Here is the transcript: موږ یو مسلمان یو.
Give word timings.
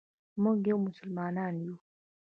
موږ 0.41 0.57
یو 0.69 0.77
مسلمان 0.87 1.53
یو. 1.65 1.75